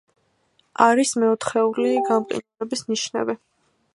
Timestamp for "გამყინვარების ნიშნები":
2.09-3.37